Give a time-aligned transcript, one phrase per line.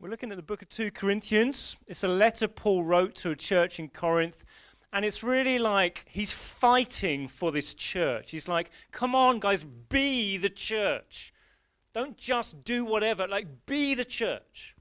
[0.00, 1.76] We're looking at the book of 2 Corinthians.
[1.86, 4.46] It's a letter Paul wrote to a church in Corinth.
[4.94, 8.30] And it's really like he's fighting for this church.
[8.30, 11.34] He's like, come on, guys, be the church.
[11.92, 14.74] Don't just do whatever, like, be the church.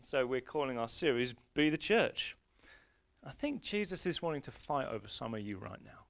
[0.00, 2.36] So we're calling our series Be the Church.
[3.24, 6.06] I think Jesus is wanting to fight over some of you right now.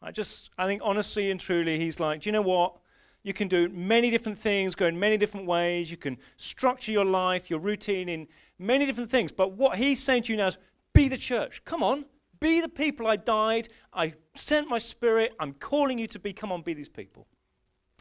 [0.00, 2.76] I just, I think honestly and truly, he's like, do you know what?
[3.22, 5.90] You can do many different things, go in many different ways.
[5.90, 9.30] You can structure your life, your routine in many different things.
[9.30, 10.58] But what he's saying to you now is
[10.94, 11.64] be the church.
[11.64, 12.06] Come on,
[12.40, 13.68] be the people I died.
[13.92, 15.34] I sent my spirit.
[15.38, 16.32] I'm calling you to be.
[16.32, 17.26] Come on, be these people.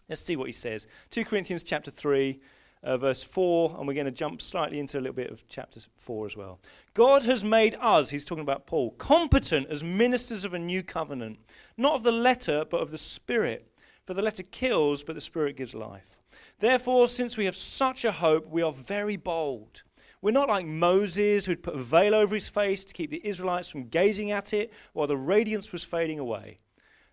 [0.08, 0.88] Let's see what he says.
[1.12, 2.40] 2 Corinthians chapter 3,
[2.82, 5.82] uh, verse 4, and we're going to jump slightly into a little bit of chapter
[5.98, 6.60] 4 as well.
[6.96, 11.40] God has made us, he's talking about Paul, competent as ministers of a new covenant,
[11.78, 13.69] not of the letter, but of the spirit.
[14.10, 16.18] For the letter kills, but the Spirit gives life.
[16.58, 19.84] Therefore, since we have such a hope, we are very bold.
[20.20, 23.70] We're not like Moses, who'd put a veil over his face to keep the Israelites
[23.70, 26.58] from gazing at it while the radiance was fading away.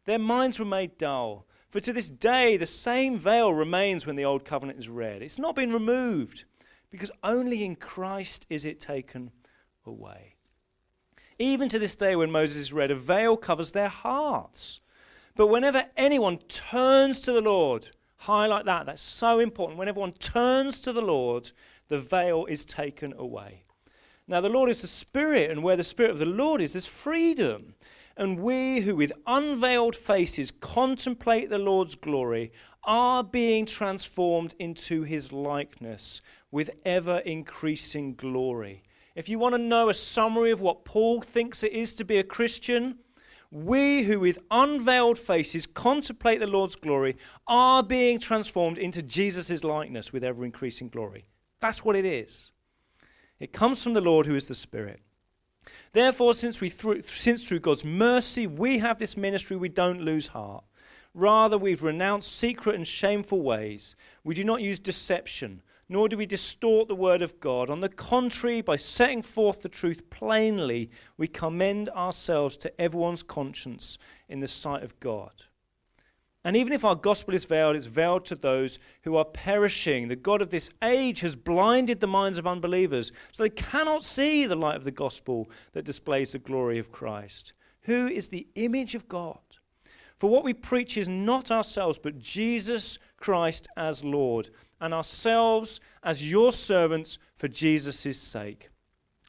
[0.07, 1.47] Their minds were made dull.
[1.69, 5.21] For to this day, the same veil remains when the Old Covenant is read.
[5.21, 6.47] It's not been removed,
[6.89, 9.33] because only in Christ is it taken
[9.85, 10.37] away.
[11.39, 14.81] Even to this day, when Moses is read, a veil covers their hearts.
[15.37, 19.79] But whenever anyone turns to the Lord, highlight that, that's so important.
[19.79, 21.53] Whenever one turns to the Lord,
[21.89, 23.65] the veil is taken away.
[24.27, 26.87] Now, the Lord is the Spirit, and where the Spirit of the Lord is, there's
[26.87, 27.75] freedom.
[28.17, 32.51] And we who with unveiled faces contemplate the Lord's glory
[32.85, 38.83] are being transformed into his likeness with ever increasing glory.
[39.15, 42.17] If you want to know a summary of what Paul thinks it is to be
[42.17, 42.99] a Christian,
[43.51, 47.17] we who with unveiled faces contemplate the Lord's glory
[47.47, 51.27] are being transformed into Jesus' likeness with ever increasing glory.
[51.61, 52.51] That's what it is.
[53.39, 55.01] It comes from the Lord who is the Spirit.
[55.93, 60.29] Therefore, since, we through, since through God's mercy we have this ministry, we don't lose
[60.29, 60.65] heart.
[61.15, 63.97] Rather, we've renounced secret and shameful ways.
[64.23, 67.71] We do not use deception nor do we distort the word of God.
[67.71, 73.99] On the contrary, by setting forth the truth plainly, we commend ourselves to everyone's conscience
[74.29, 75.33] in the sight of God.
[76.45, 80.07] And even if our gospel is veiled, it's veiled to those who are perishing.
[80.07, 84.47] The God of this age has blinded the minds of unbelievers, so they cannot see
[84.47, 88.95] the light of the gospel that displays the glory of Christ, who is the image
[88.95, 89.41] of God.
[90.19, 96.31] For what we preach is not ourselves, but Jesus Christ as Lord and ourselves as
[96.31, 98.71] your servants for Jesus' sake.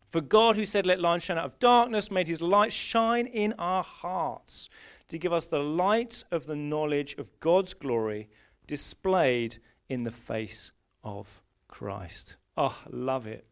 [0.09, 3.53] For God, who said, Let light shine out of darkness, made his light shine in
[3.59, 4.69] our hearts
[5.09, 8.29] to give us the light of the knowledge of God's glory
[8.65, 9.57] displayed
[9.89, 10.71] in the face
[11.03, 12.37] of Christ.
[12.57, 13.45] Oh, love it.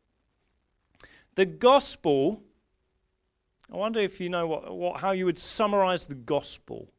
[1.35, 2.41] The gospel,
[3.71, 6.89] I wonder if you know what, what, how you would summarize the gospel.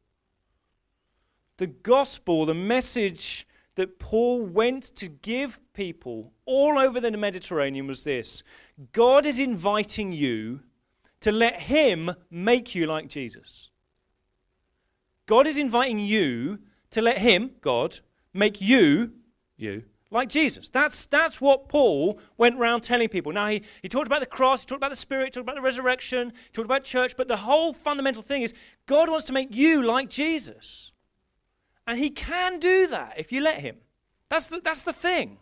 [1.58, 3.46] The gospel, the message
[3.76, 8.42] that Paul went to give people all over the Mediterranean was this
[8.92, 10.60] God is inviting you
[11.20, 13.70] to let Him make you like Jesus.
[15.26, 16.59] God is inviting you
[16.91, 18.00] to let Him, God,
[18.32, 19.12] make you,
[19.56, 20.69] you, like Jesus.
[20.69, 23.32] That's, that's what Paul went around telling people.
[23.32, 25.56] Now, he, he talked about the cross, he talked about the Spirit, he talked about
[25.56, 28.54] the resurrection, he talked about church, but the whole fundamental thing is
[28.87, 30.93] God wants to make you like Jesus.
[31.86, 33.76] And he can do that if you let him.
[34.28, 35.38] That's the, that's the thing.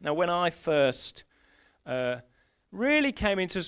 [0.00, 1.24] Now, when I first
[1.84, 2.16] uh,
[2.70, 3.60] really came into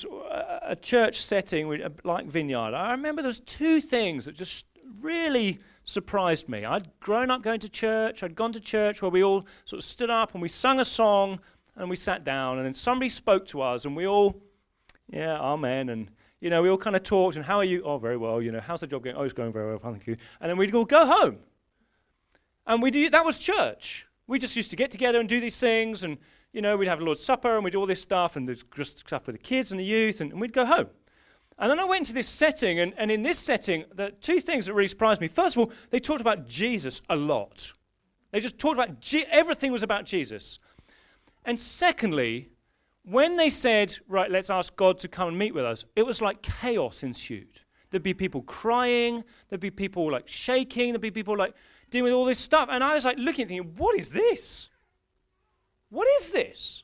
[0.63, 4.67] a church setting uh, like Vineyard, I remember there was two things that just
[5.01, 6.65] really surprised me.
[6.65, 8.23] I'd grown up going to church.
[8.23, 10.85] I'd gone to church where we all sort of stood up and we sung a
[10.85, 11.41] song
[11.77, 14.41] and we sat down and then somebody spoke to us and we all,
[15.09, 15.89] yeah, amen.
[15.89, 16.11] And,
[16.47, 17.83] you know, we all kind of talked and how are you?
[17.83, 18.41] Oh, very well.
[18.41, 19.17] You know, how's the job going?
[19.17, 19.81] Oh, it's going very well.
[19.81, 20.17] Thank you.
[20.41, 21.39] And then we'd all go home.
[22.69, 24.07] And we do, that was church.
[24.29, 26.19] We just used to get together and do these things, and
[26.53, 29.27] you know, we'd have Lord's Supper and we'd do all this stuff and just stuff
[29.27, 30.87] with the kids and the youth, and, and we'd go home.
[31.59, 34.67] And then I went to this setting, and, and in this setting, the two things
[34.67, 35.27] that really surprised me.
[35.27, 37.73] First of all, they talked about Jesus a lot.
[38.31, 40.61] They just talked about Je- everything was about Jesus.
[41.45, 42.51] And secondly,
[43.07, 46.21] when they said, right, let's ask God to come and meet with us, it was
[46.21, 47.63] like chaos ensued.
[47.91, 51.55] There'd be people crying, there'd be people like shaking, there'd be people like
[51.89, 52.69] dealing with all this stuff.
[52.71, 54.71] And I was like looking thinking, what is this?
[55.89, 56.83] What is this?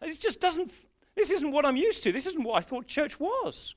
[0.00, 0.72] It just doesn't,
[1.14, 2.10] this isn't what I'm used to.
[2.10, 3.76] This isn't what I thought church was.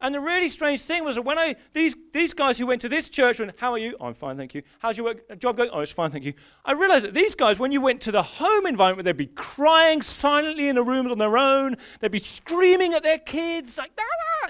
[0.00, 2.88] And the really strange thing was that when I these these guys who went to
[2.88, 3.96] this church went, "How are you?
[4.00, 4.62] I'm fine, thank you.
[4.78, 5.70] How's your work, job going?
[5.72, 6.34] Oh, it's fine, thank you."
[6.64, 10.02] I realized that these guys, when you went to the home environment, they'd be crying
[10.02, 11.76] silently in a room on their own.
[12.00, 13.92] They'd be screaming at their kids, like,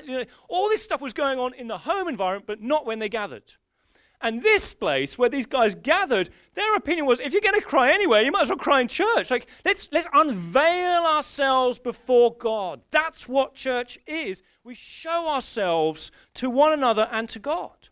[0.04, 2.98] you know, all this stuff was going on in the home environment, but not when
[2.98, 3.54] they gathered.
[4.20, 7.92] And this place where these guys gathered, their opinion was if you're going to cry
[7.92, 9.30] anyway, you might as well cry in church.
[9.30, 12.80] Like, let's, let's unveil ourselves before God.
[12.90, 14.42] That's what church is.
[14.64, 17.88] We show ourselves to one another and to God.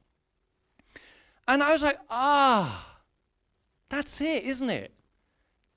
[1.46, 2.98] And I was like, ah,
[3.90, 4.92] that's it, isn't it?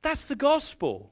[0.02, 1.12] That's the gospel.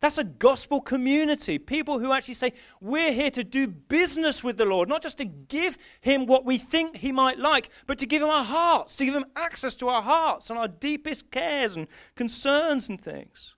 [0.00, 1.58] That's a gospel community.
[1.58, 5.26] People who actually say, We're here to do business with the Lord, not just to
[5.26, 9.04] give Him what we think He might like, but to give Him our hearts, to
[9.04, 11.86] give Him access to our hearts and our deepest cares and
[12.16, 13.54] concerns and things.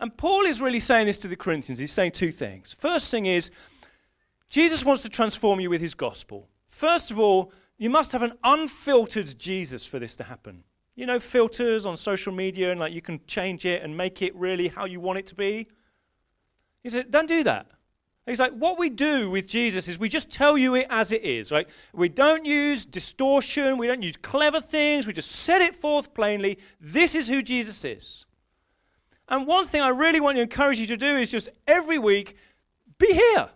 [0.00, 1.78] And Paul is really saying this to the Corinthians.
[1.78, 2.72] He's saying two things.
[2.72, 3.52] First thing is,
[4.48, 6.48] Jesus wants to transform you with His gospel.
[6.66, 10.64] First of all, you must have an unfiltered Jesus for this to happen
[10.98, 14.34] you know, filters on social media and like you can change it and make it
[14.34, 15.68] really how you want it to be.
[16.82, 17.68] He said, don't do that.
[18.26, 21.22] He's like, what we do with Jesus is we just tell you it as it
[21.22, 21.68] is, right?
[21.92, 26.58] We don't use distortion, we don't use clever things, we just set it forth plainly.
[26.80, 28.26] This is who Jesus is.
[29.28, 32.36] And one thing I really want to encourage you to do is just every week
[32.98, 33.48] be here.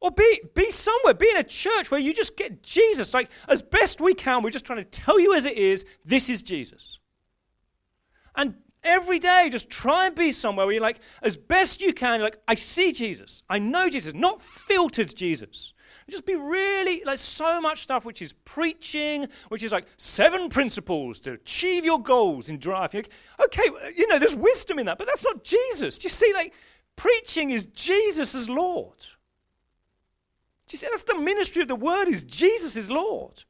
[0.00, 3.14] Or be, be somewhere, be in a church where you just get Jesus.
[3.14, 6.30] Like, as best we can, we're just trying to tell you as it is, this
[6.30, 7.00] is Jesus.
[8.36, 8.54] And
[8.84, 12.38] every day, just try and be somewhere where you're like, as best you can, like,
[12.46, 13.42] I see Jesus.
[13.50, 15.72] I know Jesus, not filtered Jesus.
[16.08, 21.18] Just be really, like, so much stuff which is preaching, which is like seven principles
[21.20, 22.94] to achieve your goals in drive.
[22.94, 23.10] Like,
[23.44, 25.98] okay, you know, there's wisdom in that, but that's not Jesus.
[25.98, 26.54] Do you see, like,
[26.96, 28.96] preaching is Jesus as Lord.
[30.68, 30.86] Do you see?
[30.90, 33.44] That's the ministry of the word is Jesus is Lord.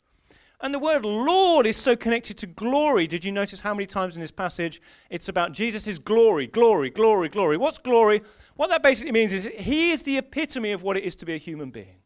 [0.60, 3.06] And the word Lord is so connected to glory.
[3.06, 7.28] Did you notice how many times in this passage it's about Jesus' glory, glory, glory,
[7.28, 7.56] glory?
[7.56, 8.22] What's glory?
[8.56, 11.34] What that basically means is he is the epitome of what it is to be
[11.34, 11.98] a human being.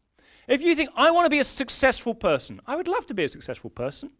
[0.47, 3.23] If you think, I want to be a successful person, I would love to be
[3.23, 4.11] a successful person.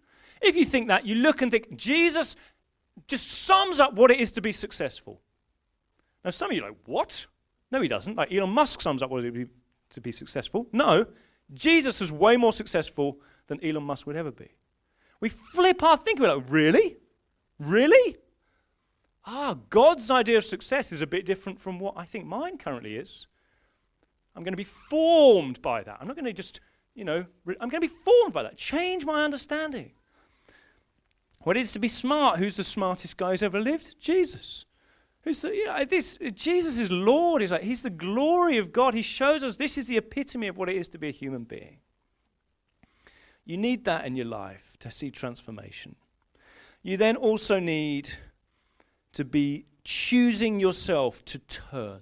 [0.42, 2.36] If you think that, you look and think, Jesus
[3.07, 5.22] just sums up what it is to be successful.
[6.24, 7.25] Now, some of you are like, what?
[7.72, 8.16] No, he doesn't.
[8.16, 9.48] Like Elon Musk sums up what it
[9.94, 10.68] to be successful.
[10.72, 11.06] No,
[11.54, 14.50] Jesus is way more successful than Elon Musk would ever be.
[15.19, 16.24] We flip our thinking.
[16.24, 16.98] We're like, really?
[17.60, 18.18] Really?
[19.25, 22.95] Ah, God's idea of success is a bit different from what I think mine currently
[22.95, 23.28] is.
[24.36, 25.98] I'm going to be formed by that.
[26.01, 26.60] I'm not going to just,
[26.96, 28.57] you know, I'm going to be formed by that.
[28.57, 29.92] Change my understanding.
[31.42, 32.39] What it is to be smart?
[32.39, 34.00] Who's the smartest guy who's ever lived?
[34.00, 34.66] Jesus.
[35.24, 37.42] Who's the, you know, this, Jesus is Lord.
[37.42, 38.94] He's, like, he's the glory of God.
[38.94, 41.44] He shows us this is the epitome of what it is to be a human
[41.44, 41.78] being.
[43.46, 45.96] You need that in your life to see transformation.
[46.81, 48.10] You then also need
[49.14, 52.02] to be choosing yourself to turn.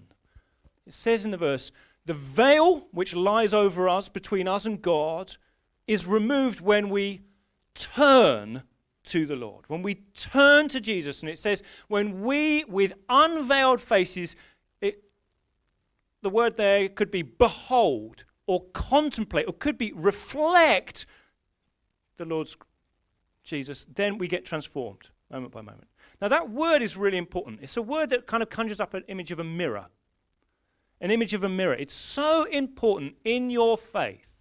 [0.87, 1.71] It says in the verse,
[2.05, 5.35] the veil which lies over us between us and God
[5.87, 7.21] is removed when we
[7.75, 8.63] turn
[9.05, 9.65] to the Lord.
[9.67, 14.35] When we turn to Jesus, and it says, when we, with unveiled faces,
[14.79, 15.03] it,
[16.21, 21.05] the word there could be behold or contemplate or could be reflect
[22.17, 22.55] the Lord's
[23.43, 25.87] Jesus, then we get transformed moment by moment.
[26.21, 27.59] Now, that word is really important.
[27.61, 29.87] It's a word that kind of conjures up an image of a mirror.
[30.99, 31.73] An image of a mirror.
[31.73, 34.37] It's so important in your faith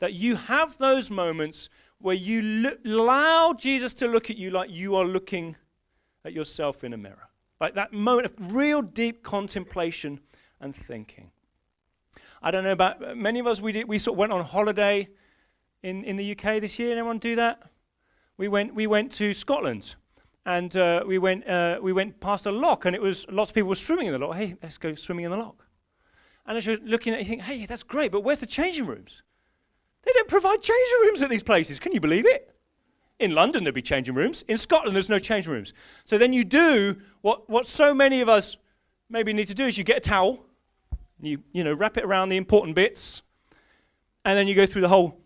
[0.00, 1.68] that you have those moments
[2.04, 5.56] where you look, allow Jesus to look at you like you are looking
[6.22, 7.30] at yourself in a mirror.
[7.62, 10.20] Like that moment of real deep contemplation
[10.60, 11.30] and thinking.
[12.42, 15.08] I don't know about many of us, we, did, we sort of went on holiday
[15.82, 16.92] in, in the UK this year.
[16.92, 17.70] Anyone do that?
[18.36, 19.94] We went, we went to Scotland
[20.44, 23.54] and uh, we, went, uh, we went past a loch and it was lots of
[23.54, 24.36] people were swimming in the loch.
[24.36, 25.66] Hey, let's go swimming in the loch.
[26.44, 28.84] And as you're looking at it, you think, hey, that's great, but where's the changing
[28.84, 29.22] rooms?
[30.04, 31.78] They don't provide changing rooms at these places.
[31.78, 32.50] Can you believe it?
[33.18, 34.42] In London, there'd be changing rooms.
[34.48, 35.72] In Scotland, there's no changing rooms.
[36.04, 38.56] So then you do what, what so many of us
[39.08, 40.44] maybe need to do is you get a towel,
[41.20, 43.22] you, you know, wrap it around the important bits,
[44.24, 45.20] and then you go through the whole,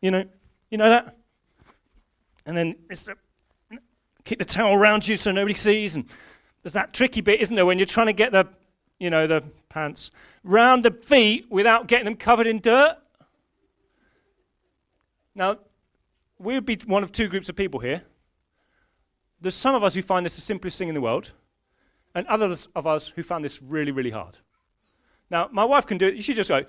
[0.00, 0.24] you know,
[0.70, 1.16] you know that?
[2.44, 3.14] And then it's a,
[4.24, 5.94] keep the towel around you so nobody sees.
[5.94, 6.06] And
[6.62, 8.48] there's that tricky bit, isn't there, when you're trying to get the,
[8.98, 10.10] you know, the pants
[10.42, 12.96] round the feet without getting them covered in dirt.
[15.34, 15.58] Now,
[16.38, 18.02] we would be one of two groups of people here.
[19.40, 21.32] There's some of us who find this the simplest thing in the world,
[22.14, 24.38] and others of us who found this really, really hard.
[25.30, 26.22] Now, my wife can do it.
[26.22, 26.56] She just go,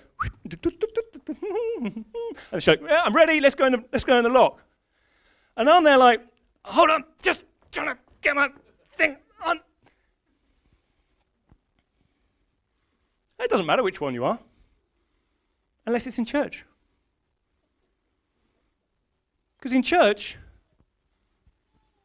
[1.80, 2.06] and
[2.54, 3.40] she's like, yeah, I'm ready.
[3.40, 4.62] Let's go in the, let's go in the loch.
[5.58, 6.22] And I'm there like,
[6.64, 8.50] hold on, just trying to get my
[8.94, 9.60] thing on.
[13.40, 14.40] It doesn't matter which one you are,
[15.86, 16.66] unless it's in church.
[19.66, 20.38] Because in church,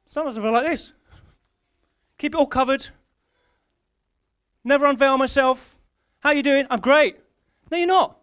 [0.06, 0.94] some of us are like this.
[2.16, 2.88] Keep it all covered.
[4.64, 5.76] Never unveil myself.
[6.20, 6.66] How you doing?
[6.70, 7.18] I'm great.
[7.70, 8.18] No, you're not.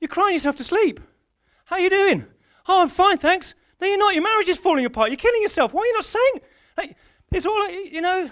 [0.00, 0.98] You're crying yourself to sleep.
[1.66, 2.24] How you doing?
[2.66, 3.54] Oh, I'm fine, thanks.
[3.82, 4.14] No, you're not.
[4.14, 5.10] Your marriage is falling apart.
[5.10, 5.74] You're killing yourself.
[5.74, 6.40] Why are you not saying?
[6.80, 6.96] Hey,
[7.30, 8.30] it's all, you know,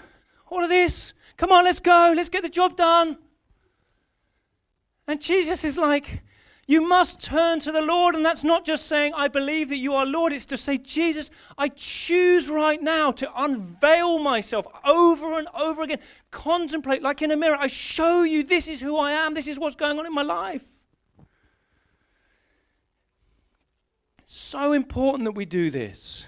[0.49, 1.13] all of this.
[1.35, 2.13] Come on, let's go.
[2.15, 3.19] Let's get the job done.
[5.07, 6.23] And Jesus is like,
[6.67, 8.13] you must turn to the Lord.
[8.13, 10.33] And that's not just saying, I believe that you are Lord.
[10.33, 15.99] It's to say, Jesus, I choose right now to unveil myself over and over again.
[16.29, 17.57] Contemplate like in a mirror.
[17.57, 19.33] I show you this is who I am.
[19.33, 20.65] This is what's going on in my life.
[24.25, 26.27] So important that we do this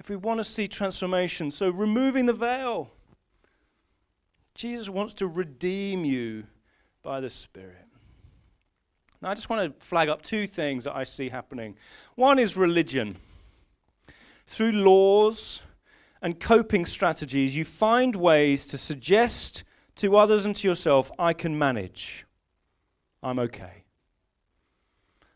[0.00, 1.50] if we want to see transformation.
[1.50, 2.90] So, removing the veil.
[4.54, 6.44] Jesus wants to redeem you
[7.04, 7.87] by the Spirit.
[9.20, 11.76] Now, I just want to flag up two things that I see happening.
[12.14, 13.16] One is religion.
[14.46, 15.62] Through laws
[16.22, 19.64] and coping strategies, you find ways to suggest
[19.96, 22.26] to others and to yourself, I can manage.
[23.22, 23.84] I'm okay.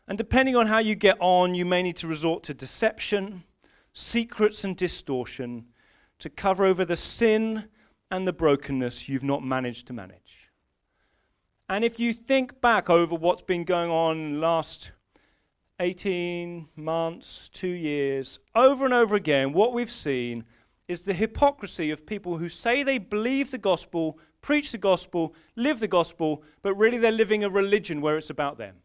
[0.07, 3.43] And depending on how you get on, you may need to resort to deception,
[3.91, 5.65] secrets, and distortion
[6.19, 7.65] to cover over the sin
[8.09, 10.42] and the brokenness you've not managed to manage.
[11.69, 14.91] And if you think back over what's been going on last
[15.79, 20.43] 18 months, two years, over and over again, what we've seen
[20.87, 25.79] is the hypocrisy of people who say they believe the gospel, preach the gospel, live
[25.79, 28.75] the gospel, but really they're living a religion where it's about them.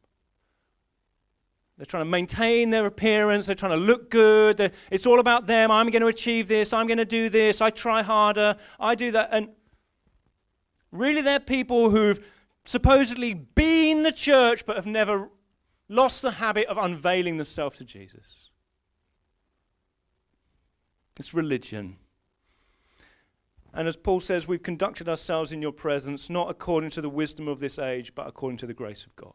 [1.76, 3.46] They're trying to maintain their appearance.
[3.46, 4.72] They're trying to look good.
[4.90, 5.70] It's all about them.
[5.70, 6.72] I'm going to achieve this.
[6.72, 7.60] I'm going to do this.
[7.60, 8.56] I try harder.
[8.80, 9.28] I do that.
[9.30, 9.50] And
[10.90, 12.18] really, they're people who've
[12.68, 15.30] supposedly been the church but have never
[15.88, 18.50] lost the habit of unveiling themselves to Jesus.
[21.18, 21.96] It's religion.
[23.72, 27.48] And as Paul says, we've conducted ourselves in your presence not according to the wisdom
[27.48, 29.32] of this age, but according to the grace of God.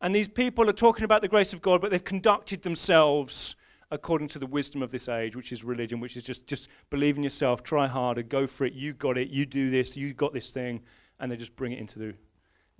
[0.00, 3.54] And these people are talking about the grace of God, but they've conducted themselves
[3.92, 7.16] according to the wisdom of this age, which is religion, which is just, just believe
[7.16, 10.32] in yourself, try harder, go for it, you got it, you do this, you got
[10.32, 10.82] this thing,
[11.20, 12.14] and they just bring it into the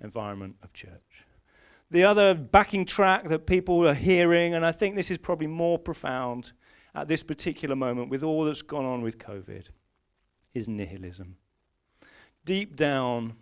[0.02, 1.24] environment of church.
[1.90, 5.78] The other backing track that people are hearing, and I think this is probably more
[5.78, 6.52] profound
[6.94, 9.66] at this particular moment with all that's gone on with COVID,
[10.54, 11.36] is nihilism.
[12.44, 13.34] Deep down,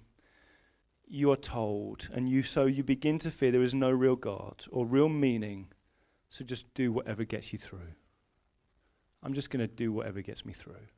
[1.06, 4.64] you are told, and you so you begin to fear there is no real God
[4.70, 5.68] or real meaning,
[6.28, 7.94] so just do whatever gets you through.
[9.22, 10.88] I'm just going to do whatever gets me through.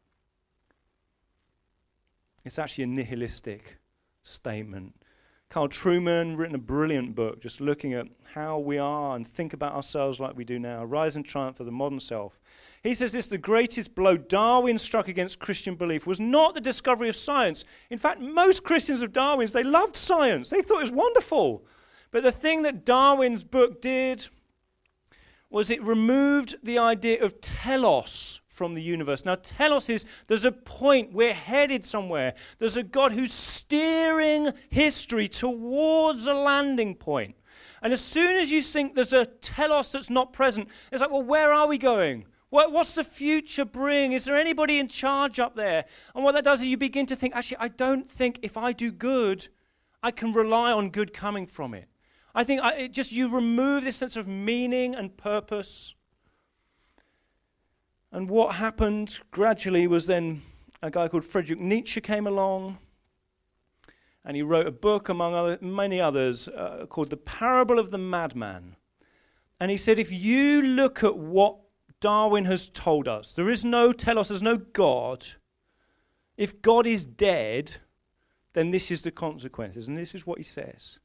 [2.45, 3.79] It's actually a nihilistic
[4.23, 5.04] statement
[5.55, 9.73] Carl Trueman written a brilliant book just looking at how we are and think about
[9.73, 12.41] ourselves like we do now Rise and Triumph of the Modern Self.
[12.83, 17.09] He says this the greatest blow Darwin struck against Christian belief was not the discovery
[17.09, 17.65] of science.
[17.89, 21.65] In fact, most Christians of Darwin's, they loved science, they thought it was wonderful.
[22.11, 24.27] But the thing that Darwin's book did
[25.51, 29.25] was it removed the idea of telos from the universe.
[29.25, 32.35] Now, telos is there's a point, we're headed somewhere.
[32.59, 37.35] There's a God who's steering history towards a landing point.
[37.83, 41.23] And as soon as you think there's a telos that's not present, it's like, well,
[41.23, 42.27] where are we going?
[42.51, 44.13] What's the future bring?
[44.13, 45.85] Is there anybody in charge up there?
[46.15, 48.71] And what that does is you begin to think, actually, I don't think if I
[48.71, 49.49] do good,
[50.05, 51.89] I can rely on good coming from it.
[52.33, 55.97] I think I, it just you remove this sense of meaning and purpose.
[58.15, 60.43] And what happened gradually was then
[60.81, 62.79] a guy called Friedrich Nietzsche came along,
[64.25, 67.99] and he wrote a book, among other, many others, uh, called The Parable of the
[67.99, 68.77] Madman.
[69.59, 71.57] And he said, if you look at what
[71.99, 75.27] Darwin has told us, there is no telos, there's no God.
[76.37, 77.79] If God is dead,
[78.53, 79.89] then this is the consequences.
[79.89, 81.01] And this is what he says.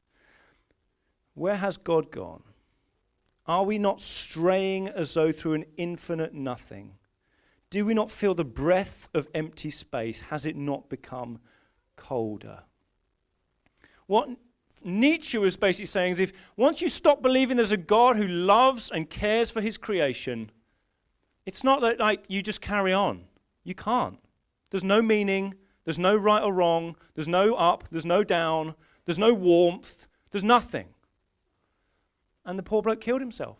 [1.34, 2.44] Where has God gone?
[3.46, 6.92] Are we not straying as though through an infinite nothing?
[7.70, 10.20] Do we not feel the breath of empty space?
[10.22, 11.38] Has it not become
[11.96, 12.60] colder?
[14.06, 14.28] What
[14.82, 18.90] Nietzsche was basically saying is if once you stop believing there's a God who loves
[18.90, 20.50] and cares for his creation,
[21.46, 23.24] it's not that like you just carry on.
[23.62, 24.18] You can't.
[24.70, 28.74] There's no meaning, there's no right or wrong, there's no up, there's no down,
[29.04, 30.86] there's no warmth, there's nothing.
[32.44, 33.58] And the poor bloke killed himself.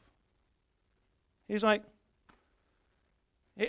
[1.47, 1.83] He was like,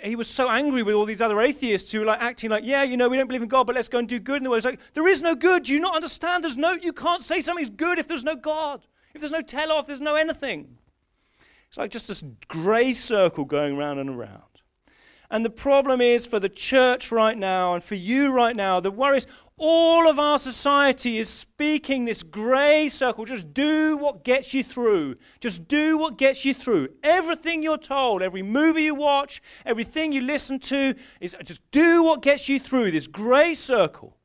[0.02, 2.82] he was so angry with all these other atheists who were like acting like, yeah,
[2.82, 4.50] you know, we don't believe in God, but let's go and do good in the
[4.50, 4.58] world.
[4.58, 5.64] It's like, there is no good.
[5.64, 6.44] Do you not understand?
[6.44, 8.86] There's no, you can't say something's good if there's no God.
[9.14, 10.78] If there's no telos, there's no anything.
[11.68, 14.42] It's like just this grey circle going round and around.
[15.30, 18.90] And the problem is for the church right now and for you right now, the
[18.90, 19.26] worry is
[19.64, 23.24] all of our society is speaking this grey circle.
[23.24, 25.14] Just do what gets you through.
[25.38, 26.88] Just do what gets you through.
[27.04, 32.22] Everything you're told, every movie you watch, everything you listen to, is just do what
[32.22, 34.16] gets you through this grey circle.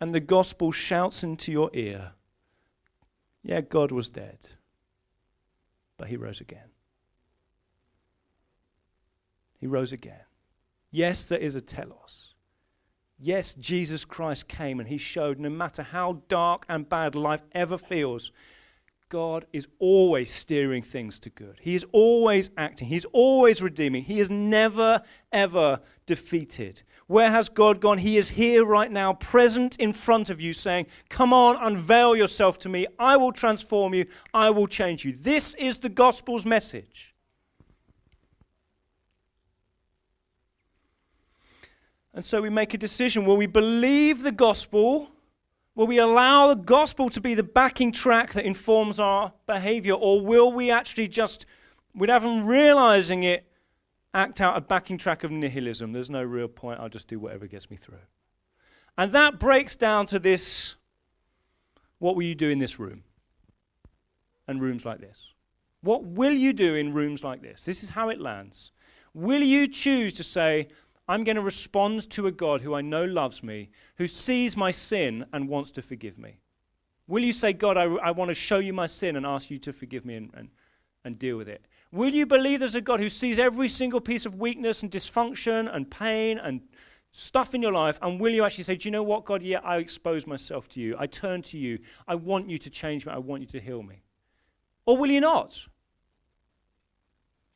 [0.00, 2.12] And the gospel shouts into your ear
[3.42, 4.38] yeah, God was dead,
[5.98, 6.70] but he rose again.
[9.60, 10.24] He rose again.
[10.90, 12.33] Yes, there is a telos.
[13.26, 17.78] Yes, Jesus Christ came and he showed no matter how dark and bad life ever
[17.78, 18.32] feels,
[19.08, 21.58] God is always steering things to good.
[21.62, 22.88] He is always acting.
[22.88, 24.02] He's always redeeming.
[24.02, 25.00] He is never,
[25.32, 26.82] ever defeated.
[27.06, 27.96] Where has God gone?
[27.96, 32.58] He is here right now, present in front of you, saying, Come on, unveil yourself
[32.58, 32.86] to me.
[32.98, 34.04] I will transform you.
[34.34, 35.12] I will change you.
[35.12, 37.13] This is the gospel's message.
[42.14, 45.10] And so we make a decision will we believe the gospel?
[45.74, 49.94] Will we allow the gospel to be the backing track that informs our behavior?
[49.94, 51.46] Or will we actually just,
[51.96, 53.50] without even realizing it,
[54.14, 55.92] act out a backing track of nihilism?
[55.92, 56.78] There's no real point.
[56.78, 57.98] I'll just do whatever gets me through.
[58.96, 60.76] And that breaks down to this
[61.98, 63.02] what will you do in this room?
[64.46, 65.32] And rooms like this.
[65.80, 67.64] What will you do in rooms like this?
[67.64, 68.72] This is how it lands.
[69.14, 70.68] Will you choose to say,
[71.06, 74.70] I'm going to respond to a God who I know loves me, who sees my
[74.70, 76.38] sin and wants to forgive me?
[77.06, 79.58] Will you say, God, I, I want to show you my sin and ask you
[79.58, 80.48] to forgive me and, and,
[81.04, 81.66] and deal with it?
[81.92, 85.72] Will you believe there's a God who sees every single piece of weakness and dysfunction
[85.74, 86.62] and pain and
[87.10, 87.98] stuff in your life?
[88.00, 89.42] And will you actually say, Do you know what, God?
[89.42, 90.96] Yeah, I expose myself to you.
[90.98, 91.78] I turn to you.
[92.08, 93.12] I want you to change me.
[93.12, 94.02] I want you to heal me.
[94.86, 95.68] Or will you not?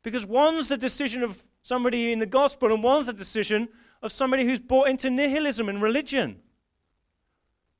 [0.03, 3.69] Because one's the decision of somebody in the gospel, and one's the decision
[4.01, 6.39] of somebody who's bought into nihilism and religion.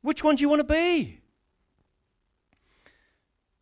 [0.01, 1.19] Which one do you want to be?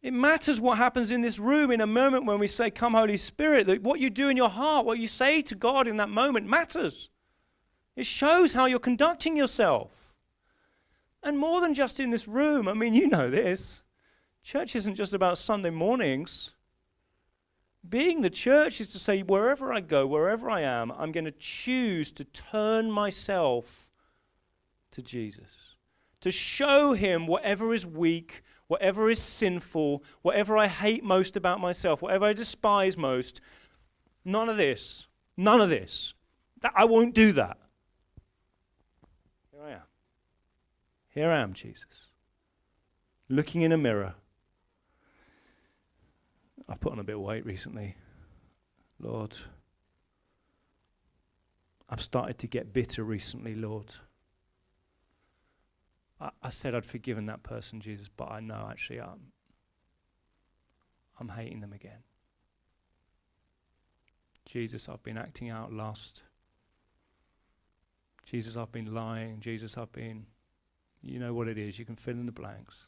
[0.01, 3.17] It matters what happens in this room in a moment when we say, Come, Holy
[3.17, 3.67] Spirit.
[3.67, 6.47] That what you do in your heart, what you say to God in that moment
[6.47, 7.09] matters.
[7.95, 10.13] It shows how you're conducting yourself.
[11.23, 13.81] And more than just in this room, I mean, you know this.
[14.43, 16.53] Church isn't just about Sunday mornings.
[17.89, 21.31] Being the church is to say, wherever I go, wherever I am, I'm going to
[21.31, 23.91] choose to turn myself
[24.91, 25.75] to Jesus,
[26.21, 32.01] to show him whatever is weak, whatever is sinful, whatever I hate most about myself,
[32.01, 33.41] whatever I despise most.
[34.25, 35.07] None of this.
[35.37, 36.13] None of this.
[36.75, 37.57] I won't do that.
[39.51, 39.81] Here I am.
[41.09, 42.07] Here I am, Jesus.
[43.29, 44.15] Looking in a mirror
[46.69, 47.95] I've put on a bit of weight recently.
[48.99, 49.33] Lord,
[51.89, 53.93] I've started to get bitter recently, Lord.
[56.19, 59.31] I, I said I'd forgiven that person, Jesus, but I know actually I'm,
[61.19, 62.03] I'm hating them again.
[64.45, 66.23] Jesus, I've been acting out lust.
[68.25, 69.39] Jesus, I've been lying.
[69.39, 70.25] Jesus, I've been,
[71.01, 71.79] you know what it is.
[71.79, 72.87] You can fill in the blanks.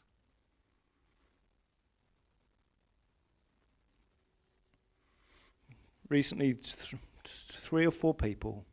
[6.10, 6.94] Recently, th-
[7.24, 8.66] three or four people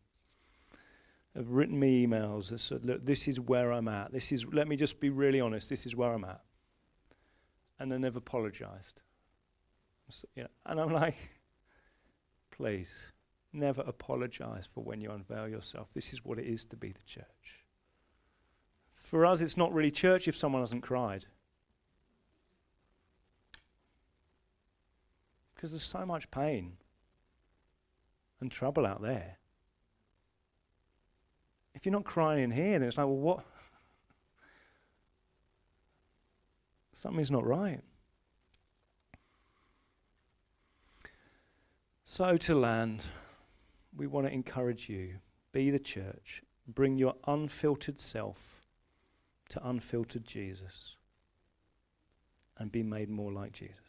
[1.36, 4.12] have written me emails that said, "Look, this is where I'm at.
[4.12, 4.46] This is.
[4.46, 5.70] Let me just be really honest.
[5.70, 6.44] This is where I'm at."
[7.80, 9.02] And then they've apologized.
[10.10, 10.28] So,
[10.66, 11.16] and I'm like,
[12.50, 13.12] please,
[13.54, 15.94] never apologize for when you unveil yourself.
[15.94, 17.26] This is what it is to be the church.
[18.92, 21.26] For us, it's not really church if someone hasn't cried.
[25.54, 26.78] Because there's so much pain
[28.40, 29.38] and trouble out there.
[31.74, 33.46] If you're not crying in here, then it's like, well, what?
[36.94, 37.82] Something's not right.
[42.06, 43.06] So, to land,
[43.96, 45.16] we want to encourage you
[45.52, 48.66] be the church, bring your unfiltered self
[49.50, 50.96] to unfiltered Jesus,
[52.58, 53.87] and be made more like Jesus.